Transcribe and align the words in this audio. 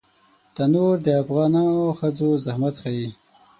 تنور 0.55 0.95
د 1.05 1.07
افغانو 1.21 1.65
ښځو 1.99 2.29
زحمت 2.45 2.75
ښيي 2.83 3.07